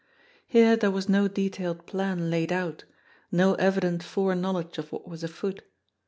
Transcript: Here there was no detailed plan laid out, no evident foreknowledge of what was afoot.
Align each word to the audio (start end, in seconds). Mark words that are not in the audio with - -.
Here 0.47 0.75
there 0.75 0.89
was 0.89 1.07
no 1.07 1.27
detailed 1.27 1.85
plan 1.85 2.31
laid 2.31 2.51
out, 2.51 2.85
no 3.31 3.53
evident 3.53 4.01
foreknowledge 4.01 4.79
of 4.79 4.91
what 4.91 5.07
was 5.07 5.23
afoot. 5.23 5.61